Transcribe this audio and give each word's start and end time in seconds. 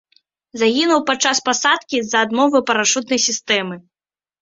Загінуў 0.61 1.03
падчас 1.09 1.43
пасадкі 1.51 1.97
з-за 2.09 2.25
адмовы 2.29 2.65
парашутнай 2.73 3.25
сістэмы. 3.31 3.83